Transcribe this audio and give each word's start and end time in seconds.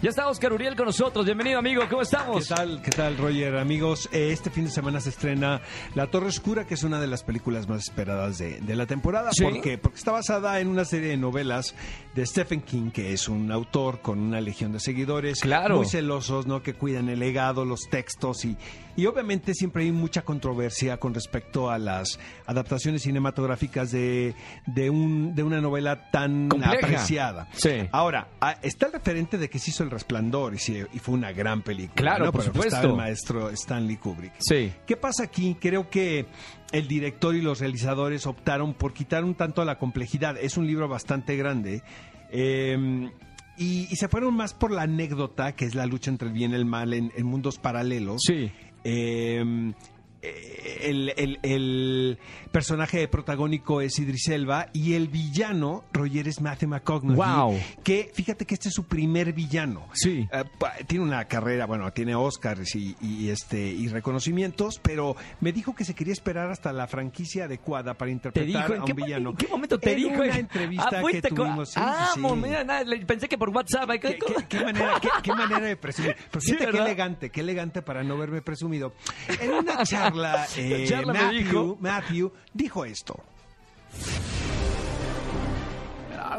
Ya 0.00 0.10
está 0.10 0.28
Oscar 0.28 0.52
Uriel 0.52 0.76
con 0.76 0.86
nosotros. 0.86 1.24
Bienvenido, 1.24 1.58
amigo. 1.58 1.82
¿Cómo 1.90 2.02
estamos? 2.02 2.46
¿Qué 2.46 2.54
tal, 2.54 2.82
qué 2.82 2.90
tal, 2.92 3.16
Roger? 3.18 3.56
Amigos, 3.56 4.08
eh, 4.12 4.30
este 4.32 4.48
fin 4.48 4.66
de 4.66 4.70
semana 4.70 5.00
se 5.00 5.08
estrena 5.08 5.60
La 5.96 6.06
Torre 6.06 6.28
Oscura, 6.28 6.64
que 6.68 6.74
es 6.74 6.84
una 6.84 7.00
de 7.00 7.08
las 7.08 7.24
películas 7.24 7.68
más 7.68 7.82
esperadas 7.82 8.38
de, 8.38 8.60
de 8.60 8.76
la 8.76 8.86
temporada. 8.86 9.30
¿Sí? 9.32 9.42
¿Por 9.42 9.60
qué? 9.60 9.76
Porque 9.76 9.98
está 9.98 10.12
basada 10.12 10.60
en 10.60 10.68
una 10.68 10.84
serie 10.84 11.08
de 11.08 11.16
novelas 11.16 11.74
de 12.14 12.24
Stephen 12.24 12.60
King, 12.60 12.92
que 12.92 13.12
es 13.12 13.28
un 13.28 13.50
autor 13.50 14.00
con 14.00 14.20
una 14.20 14.40
legión 14.40 14.70
de 14.70 14.78
seguidores. 14.78 15.40
Claro. 15.40 15.78
Muy 15.78 15.86
celosos, 15.88 16.46
¿no? 16.46 16.62
Que 16.62 16.74
cuidan 16.74 17.08
el 17.08 17.18
legado, 17.18 17.64
los 17.64 17.88
textos 17.90 18.44
y, 18.44 18.56
y 18.96 19.06
obviamente 19.06 19.52
siempre 19.52 19.82
hay 19.82 19.90
mucha 19.90 20.22
controversia 20.22 20.98
con 20.98 21.12
respecto 21.12 21.70
a 21.72 21.78
las 21.78 22.20
adaptaciones 22.46 23.02
cinematográficas 23.02 23.90
de, 23.90 24.36
de, 24.64 24.90
un, 24.90 25.34
de 25.34 25.42
una 25.42 25.60
novela 25.60 26.08
tan 26.12 26.48
Compleja. 26.48 26.74
apreciada. 26.86 27.48
Sí. 27.52 27.88
Ahora, 27.90 28.28
ah, 28.40 28.58
está 28.62 28.86
el 28.86 28.92
referente 28.92 29.38
de 29.38 29.50
que 29.50 29.58
se 29.58 29.70
hizo 29.70 29.87
El 29.88 29.92
Resplandor 29.92 30.54
y, 30.54 30.58
sí, 30.58 30.78
y 30.92 30.98
fue 30.98 31.14
una 31.14 31.32
gran 31.32 31.62
película. 31.62 31.94
Claro, 31.94 32.26
¿no? 32.26 32.32
por 32.32 32.42
Pero, 32.42 32.52
pues, 32.52 32.64
supuesto. 32.66 32.76
estaba 32.76 32.92
el 32.92 32.96
maestro 32.96 33.50
Stanley 33.50 33.96
Kubrick. 33.96 34.32
Sí. 34.38 34.72
¿Qué 34.86 34.96
pasa 34.96 35.24
aquí? 35.24 35.56
Creo 35.60 35.90
que 35.90 36.26
el 36.72 36.86
director 36.86 37.34
y 37.34 37.40
los 37.42 37.60
realizadores 37.60 38.26
optaron 38.26 38.74
por 38.74 38.92
quitar 38.92 39.24
un 39.24 39.34
tanto 39.34 39.64
la 39.64 39.78
complejidad. 39.78 40.36
Es 40.38 40.56
un 40.56 40.66
libro 40.66 40.88
bastante 40.88 41.36
grande. 41.36 41.82
eh, 42.30 43.08
y, 43.56 43.88
y 43.90 43.96
se 43.96 44.06
fueron 44.06 44.34
más 44.36 44.54
por 44.54 44.70
la 44.70 44.82
anécdota, 44.82 45.56
que 45.56 45.64
es 45.64 45.74
la 45.74 45.84
lucha 45.84 46.12
entre 46.12 46.28
el 46.28 46.34
bien 46.34 46.52
y 46.52 46.54
el 46.54 46.64
mal 46.64 46.94
en, 46.94 47.10
en 47.16 47.26
mundos 47.26 47.58
paralelos. 47.58 48.20
Sí. 48.24 48.52
Eh, 48.84 49.72
el, 50.22 51.12
el- 51.16 51.38
el 51.42 52.18
personaje 52.50 53.06
protagónico 53.08 53.80
es 53.80 53.98
Idris 53.98 54.28
Elba 54.28 54.68
y 54.72 54.94
el 54.94 55.08
villano, 55.08 55.84
Roger, 55.92 56.26
es 56.28 56.40
Matthew 56.40 56.68
McConaughey. 56.70 57.16
Wow. 57.16 57.60
Que 57.84 58.10
fíjate 58.14 58.44
que 58.46 58.54
este 58.54 58.68
es 58.68 58.74
su 58.74 58.84
primer 58.86 59.32
villano. 59.32 59.86
Sí. 59.92 60.28
Pa- 60.58 60.74
tiene 60.86 61.04
una 61.04 61.24
carrera, 61.26 61.66
bueno, 61.66 61.92
tiene 61.92 62.14
Oscars 62.14 62.74
y, 62.74 62.96
y, 63.00 63.28
este 63.30 63.58
y 63.68 63.88
reconocimientos, 63.88 64.80
pero 64.82 65.16
me 65.40 65.52
dijo 65.52 65.74
que 65.74 65.84
se 65.84 65.94
quería 65.94 66.12
esperar 66.12 66.50
hasta 66.50 66.72
la 66.72 66.86
franquicia 66.88 67.44
adecuada 67.44 67.94
para 67.94 68.08
Te 68.08 68.12
interpretar 68.12 68.46
dijo, 68.46 68.72
a 68.72 68.76
¿en 68.76 68.82
un 68.82 68.96
villano. 68.96 69.30
¿en 69.30 69.36
qué 69.36 69.46
momento 69.48 69.78
te 69.78 69.92
En 69.92 69.96
dijo? 69.98 70.22
una 70.22 70.38
entrevista 70.38 70.88
Ah, 71.00 71.02
que 71.10 71.22
tuvimos. 71.22 71.68
sí, 71.70 71.80
ah, 71.82 72.10
sí, 72.14 72.20
mira, 72.20 72.64
nada, 72.64 72.84
pensé 73.06 73.28
que 73.28 73.38
por 73.38 73.50
WhatsApp. 73.50 73.90
¿eh? 73.90 74.00
¿Qué, 74.00 74.18
qué- 74.18 74.44
qué 74.48 74.64
manera, 74.64 75.00
qué, 75.22 75.32
manera 75.32 75.60
de 75.60 75.76
presumir. 75.76 76.16
Pero 76.30 76.40
Sí, 76.48 76.52
fíjate 76.54 76.72
qué 76.72 76.78
elegante, 76.78 77.30
qué 77.30 77.40
elegante 77.40 77.82
para 77.82 78.02
no 78.02 78.16
verme 78.16 78.42
presumido. 78.42 78.94
En 79.40 79.52
una 79.52 79.82
charla, 79.84 80.07
eh, 80.56 80.86
Charla 80.88 81.12
me 81.12 81.18
Matthew, 81.18 81.38
dijo. 81.40 81.76
Matthew 81.80 82.32
dijo 82.54 82.84
esto. 82.84 83.22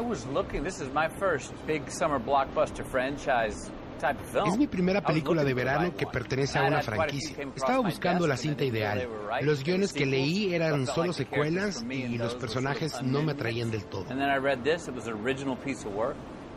was 0.00 0.26
looking, 0.28 0.62
this 0.62 0.80
is 0.80 0.88
my 0.94 1.08
first 1.08 1.52
big 1.66 1.90
summer 1.90 2.18
blockbuster 2.18 2.84
franchise 2.84 3.70
type 4.00 4.18
of 4.18 4.30
film. 4.30 4.48
Es 4.48 4.56
mi 4.56 4.66
primera 4.66 5.02
película 5.02 5.44
de 5.44 5.52
verano 5.52 5.94
que 5.94 6.06
pertenece 6.06 6.58
a 6.58 6.62
una 6.64 6.80
franquicia. 6.82 7.36
Estaba 7.54 7.80
buscando 7.80 8.26
la 8.26 8.36
cinta 8.36 8.64
ideal. 8.64 9.06
Los 9.42 9.62
guiones 9.62 9.92
que 9.92 10.06
leí 10.06 10.44
sequels, 10.44 10.54
eran 10.54 10.86
solo 10.86 11.08
like 11.08 11.24
the 11.24 11.30
characters 11.30 11.74
secuelas 11.76 11.84
y 11.90 12.04
and 12.04 12.18
los 12.18 12.34
personajes 12.34 13.02
no 13.02 13.22
me 13.22 13.32
atraían 13.32 13.70
del 13.70 13.84
todo. 13.84 14.06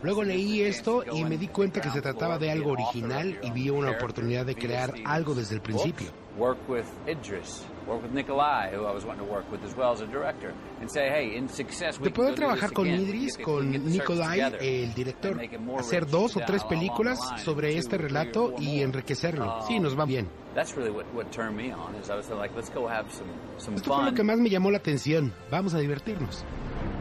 Luego 0.03 0.21
leí 0.21 0.61
esto 0.61 1.03
y 1.13 1.23
me 1.23 1.37
di 1.37 1.47
cuenta 1.47 1.79
que 1.79 1.89
se 1.89 2.01
trataba 2.01 2.37
de 2.37 2.51
algo 2.51 2.71
original 2.71 3.39
y 3.41 3.51
vi 3.51 3.69
una 3.69 3.91
oportunidad 3.91 4.45
de 4.45 4.53
crear 4.53 4.93
algo 5.05 5.33
desde 5.33 5.55
el 5.55 5.61
principio. 5.61 6.07
Work 6.37 6.67
with 6.67 6.85
Idris, 7.07 7.63
work 7.87 8.01
with 8.03 8.11
Nikolai, 8.11 8.75
who 8.75 8.87
I 8.87 8.93
was 8.93 9.05
wanting 9.05 9.25
to 9.25 9.31
work 9.31 9.49
with 9.51 9.63
as 9.63 9.75
well 9.77 9.91
as 9.93 10.01
a 10.01 10.07
director, 10.07 10.51
and 10.81 10.89
say, 10.89 11.07
hey, 11.07 11.37
in 11.37 11.47
success 11.47 11.99
we 11.99 12.05
De 12.05 12.11
can 12.11 12.23
poder 12.23 12.35
trabajar 12.35 12.73
con. 12.73 12.87
Idris, 12.87 13.37
con 13.37 13.71
Nikolai, 13.71 14.39
el 14.59 14.93
director, 14.95 15.39
hacer 15.77 16.07
dos 16.07 16.35
o 16.35 16.39
down 16.39 16.47
tres 16.47 16.63
películas 16.63 17.19
sobre 17.37 17.77
este 17.77 17.97
relato 17.99 18.55
y 18.57 18.81
enriquecerlo. 18.81 19.59
Um, 19.59 19.67
Sí, 19.67 19.79
nos 19.79 19.97
va 19.97 20.05
bien. 20.05 20.27
Esto 23.75 23.93
fue 23.95 24.03
lo 24.03 24.13
que 24.13 24.23
más 24.23 24.37
me 24.39 24.49
llamó 24.49 24.71
la 24.71 24.77
atención. 24.79 25.33
Vamos 25.51 25.73
a 25.75 25.79
divertirnos. 25.79 26.43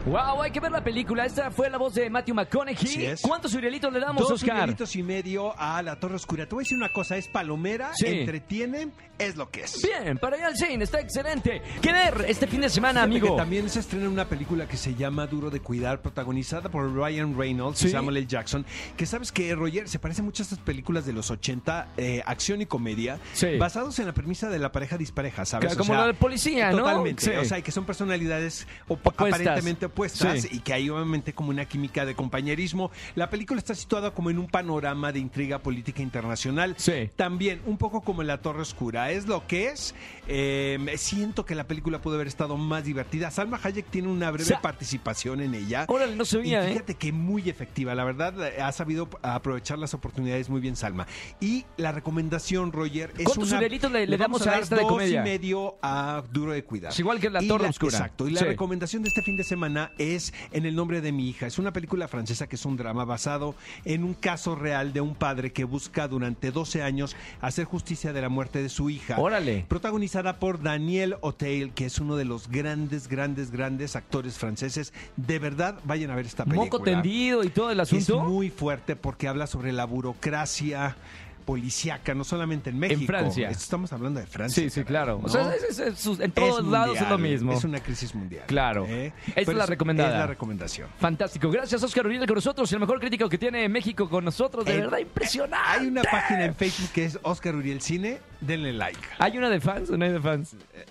Wow, 0.05 0.41
hay 0.41 0.51
que 0.51 0.59
ver 0.59 0.69
la 0.71 0.83
película. 0.83 1.25
Esta 1.25 1.49
fue 1.49 1.69
la 1.69 1.77
voz 1.77 1.93
de 1.93 2.09
Matthew 2.09 2.35
McConaughey. 2.35 3.15
¿Cuántos 3.21 3.53
Urielitos 3.53 3.91
le 3.93 4.01
damos, 4.01 4.21
Dos 4.23 4.31
Oscar? 4.33 4.63
minutos 4.65 4.93
y 4.97 5.01
medio 5.03 5.57
a 5.57 5.81
La 5.81 5.97
Torre 5.97 6.15
Oscura. 6.15 6.45
Te 6.45 6.53
voy 6.55 6.63
a 6.63 6.65
decir 6.65 6.77
una 6.77 6.91
cosa, 6.91 7.15
es 7.15 7.29
palomera, 7.29 7.91
Sí. 7.95 8.07
entretiene, 8.07 8.89
es 9.17 9.37
lo 9.37 9.49
que 9.49 9.61
es. 9.61 9.81
Bien, 9.81 10.17
para 10.17 10.35
allá 10.35 10.47
al 10.47 10.57
cine, 10.57 10.83
está 10.83 10.99
excelente. 10.99 11.61
¿Qué 11.81 11.93
ver 11.93 12.25
este 12.27 12.47
fin 12.47 12.59
de 12.59 12.69
semana, 12.69 13.01
Fíjate 13.05 13.11
amigo? 13.17 13.35
que 13.35 13.41
también 13.41 13.69
se 13.69 13.79
estrena 13.79 14.09
una 14.09 14.25
película 14.27 14.67
que 14.67 14.75
se 14.75 14.93
llama 14.93 15.25
Duro 15.25 15.49
de 15.49 15.61
Cuidar, 15.61 16.01
protagonizada 16.01 16.67
por 16.67 16.93
Ryan 16.93 17.37
Reynolds 17.37 17.79
Sí. 17.79 17.87
y 17.87 17.91
Samuel 17.91 18.17
L. 18.17 18.27
Jackson. 18.27 18.65
Que 18.97 19.05
sabes 19.05 19.31
que, 19.31 19.55
Roger, 19.55 19.87
se 19.87 19.99
parece 19.99 20.21
mucho 20.21 20.43
a 20.43 20.45
estas 20.45 20.59
películas 20.59 21.05
de 21.05 21.13
los 21.13 21.31
80, 21.31 21.87
eh, 21.95 22.21
acción 22.25 22.61
y 22.61 22.65
comedia, 22.65 23.19
Sí. 23.31 23.57
basados 23.57 23.97
en 23.99 24.07
la 24.07 24.13
premisa 24.13 24.49
de 24.49 24.59
la 24.59 24.73
pareja 24.73 24.97
dispareja, 24.97 25.45
¿sabes? 25.45 25.77
Como 25.77 25.93
la 25.95 26.07
de 26.07 26.13
policía, 26.13 26.71
¿no? 26.71 26.79
Totalmente. 26.79 27.37
O 27.37 27.45
sea, 27.45 27.61
que 27.61 27.71
son 27.71 27.85
personalidades 27.85 28.67
op- 28.89 28.99
Opuestas. 29.07 29.39
aparentemente 29.39 29.92
Sí. 30.41 30.49
y 30.51 30.59
que 30.59 30.73
hay 30.73 30.89
obviamente 30.89 31.33
como 31.33 31.49
una 31.49 31.65
química 31.65 32.05
de 32.05 32.15
compañerismo. 32.15 32.91
La 33.15 33.29
película 33.29 33.59
está 33.59 33.75
situada 33.75 34.11
como 34.11 34.29
en 34.29 34.39
un 34.39 34.47
panorama 34.47 35.11
de 35.11 35.19
intriga 35.19 35.59
política 35.59 36.01
internacional. 36.01 36.75
Sí. 36.77 37.09
También, 37.15 37.61
un 37.65 37.77
poco 37.77 38.01
como 38.01 38.23
La 38.23 38.39
Torre 38.41 38.61
Oscura. 38.61 39.11
Es 39.11 39.27
lo 39.27 39.45
que 39.47 39.67
es. 39.67 39.93
Eh, 40.27 40.79
siento 40.97 41.45
que 41.45 41.55
la 41.55 41.65
película 41.67 42.01
pudo 42.01 42.15
haber 42.15 42.27
estado 42.27 42.57
más 42.57 42.83
divertida. 42.85 43.29
Salma 43.31 43.59
Hayek 43.61 43.85
tiene 43.89 44.07
una 44.07 44.31
breve 44.31 44.57
participación 44.61 45.41
en 45.41 45.53
ella. 45.55 45.85
Órale, 45.87 46.15
no 46.15 46.25
sabía, 46.25 46.63
y 46.63 46.65
¿eh? 46.67 46.69
fíjate 46.73 46.95
que 46.95 47.11
muy 47.11 47.49
efectiva. 47.49 47.93
La 47.95 48.03
verdad, 48.03 48.33
eh, 48.47 48.61
ha 48.61 48.71
sabido 48.71 49.09
aprovechar 49.21 49.77
las 49.79 49.93
oportunidades 49.93 50.49
muy 50.49 50.61
bien, 50.61 50.75
Salma. 50.75 51.07
Y 51.39 51.65
la 51.77 51.91
recomendación, 51.91 52.71
Roger, 52.71 53.11
es 53.17 53.25
¿Cuántos 53.25 53.51
una... 53.51 53.61
Le- 53.61 54.07
le 54.07 54.17
damos 54.17 54.45
a 54.47 54.59
esta 54.59 54.75
de 54.77 54.83
dos 54.83 55.03
y 55.09 55.17
medio 55.19 55.75
a 55.81 56.23
Duro 56.31 56.51
de 56.53 56.63
Cuidar. 56.63 56.91
Es 56.91 56.99
igual 56.99 57.19
que 57.19 57.29
La 57.29 57.41
Torre 57.41 57.67
Oscura. 57.67 57.97
Exacto. 57.97 58.27
Y 58.27 58.31
la 58.31 58.39
Sí. 58.39 58.45
recomendación 58.45 59.03
de 59.03 59.09
este 59.09 59.21
fin 59.21 59.35
de 59.37 59.43
semana 59.43 59.82
es 59.97 60.33
En 60.51 60.65
el 60.65 60.75
nombre 60.75 61.01
de 61.01 61.11
mi 61.11 61.29
hija. 61.29 61.47
Es 61.47 61.59
una 61.59 61.73
película 61.73 62.07
francesa 62.07 62.47
que 62.47 62.55
es 62.55 62.65
un 62.65 62.77
drama 62.77 63.05
basado 63.05 63.55
en 63.85 64.03
un 64.03 64.13
caso 64.13 64.55
real 64.55 64.93
de 64.93 65.01
un 65.01 65.15
padre 65.15 65.51
que 65.51 65.63
busca 65.63 66.07
durante 66.07 66.51
12 66.51 66.81
años 66.83 67.15
hacer 67.41 67.65
justicia 67.65 68.13
de 68.13 68.21
la 68.21 68.29
muerte 68.29 68.61
de 68.61 68.69
su 68.69 68.89
hija. 68.89 69.19
Órale. 69.19 69.65
Protagonizada 69.67 70.39
por 70.39 70.61
Daniel 70.61 71.15
Auteuil, 71.21 71.71
que 71.73 71.85
es 71.85 71.99
uno 71.99 72.15
de 72.15 72.25
los 72.25 72.49
grandes, 72.49 73.07
grandes, 73.07 73.51
grandes 73.51 73.95
actores 73.95 74.37
franceses. 74.37 74.93
De 75.17 75.39
verdad, 75.39 75.79
vayan 75.83 76.11
a 76.11 76.15
ver 76.15 76.25
esta 76.25 76.45
película. 76.45 76.65
Moco 76.65 76.79
tendido 76.83 77.43
y 77.43 77.49
todo 77.49 77.71
el 77.71 77.79
Es 77.79 77.91
asunto. 77.93 78.19
muy 78.21 78.49
fuerte 78.49 78.95
porque 78.95 79.27
habla 79.27 79.47
sobre 79.47 79.71
la 79.71 79.85
burocracia 79.85 80.95
policíaca, 81.43 82.13
no 82.13 82.23
solamente 82.23 82.69
en 82.69 82.79
México. 82.79 83.05
Francia. 83.07 83.49
Esto 83.49 83.63
Estamos 83.63 83.93
hablando 83.93 84.19
de 84.19 84.27
Francia. 84.27 84.63
Sí, 84.63 84.69
sí, 84.69 84.81
caray, 84.81 84.87
claro. 84.87 85.19
¿no? 85.19 85.25
O 85.25 85.29
sea, 85.29 85.53
es- 85.55 85.63
es- 85.63 85.79
es- 85.79 86.05
en 86.19 86.21
Es 86.23 86.33
todos 86.33 86.65
lados 86.65 86.97
es 86.99 87.09
lo 87.09 87.17
mismo. 87.17 87.53
Es 87.53 87.63
una 87.63 87.79
crisis 87.79 88.13
mundial. 88.15 88.43
Claro. 88.47 88.85
¿eh? 88.87 89.13
Esta 89.35 89.51
es 89.51 89.57
la 89.57 89.65
recomendada. 89.65 90.09
Es 90.11 90.19
la 90.19 90.27
recomendación. 90.27 90.87
Fantástico. 90.99 91.49
Gracias, 91.51 91.81
Oscar 91.83 92.05
Uriel, 92.05 92.25
con 92.25 92.35
nosotros. 92.35 92.71
El 92.73 92.79
mejor 92.79 92.99
crítico 92.99 93.27
que 93.29 93.37
tiene 93.37 93.67
México 93.69 94.09
con 94.09 94.25
nosotros. 94.25 94.65
De 94.65 94.73
Eh, 94.75 94.77
verdad, 94.81 94.97
impresionante. 94.99 95.57
Hay 95.81 95.87
una 95.87 96.01
página 96.03 96.45
en 96.45 96.55
Facebook 96.55 96.89
que 96.93 97.05
es 97.05 97.19
Oscar 97.23 97.55
Uriel 97.55 97.81
Cine. 97.81 98.19
Denle 98.41 98.73
like. 98.73 98.99
¿Hay 99.19 99.37
una 99.37 99.49
de 99.49 99.59
fans 99.61 99.89
o 99.89 99.97
no 99.97 100.05
hay 100.05 100.11
de 100.11 100.19
fans? 100.21 100.55
Eh, 100.73 100.85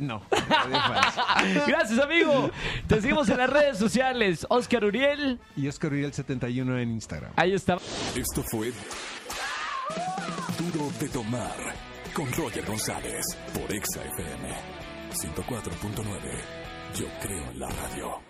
No, 0.00 0.22
de 0.30 0.36
fans. 0.40 1.14
Gracias, 1.66 1.98
amigo. 1.98 2.50
Te 2.86 3.00
seguimos 3.00 3.28
en 3.30 3.38
las 3.38 3.48
redes 3.50 3.78
sociales. 3.78 4.46
Oscar 4.50 4.84
Uriel. 4.84 5.38
Y 5.56 5.68
Oscar 5.68 5.92
Uriel 5.92 6.12
71 6.12 6.78
en 6.78 6.90
Instagram. 6.92 7.32
Ahí 7.36 7.52
está. 7.54 7.76
Esto 8.14 8.42
fue 8.42 8.72
Duro 10.58 10.90
de 10.98 11.08
Tomar 11.10 11.74
con 12.14 12.32
Roger 12.32 12.64
González 12.64 13.22
por 13.52 13.70
Exa 13.74 14.02
FM 14.02 14.48
104.9. 15.10 16.98
Yo 16.98 17.06
creo 17.20 17.50
en 17.50 17.60
la 17.60 17.68
radio. 17.68 18.25